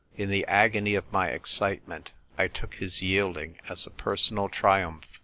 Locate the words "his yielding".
2.73-3.59